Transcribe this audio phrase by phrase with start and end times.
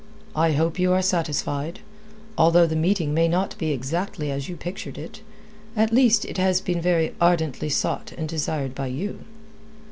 [0.35, 1.79] "I hope you are satisfied.
[2.35, 5.21] Although the meeting may not be exactly as you pictured it,
[5.75, 9.19] at least it has been very ardently sought and desired by you."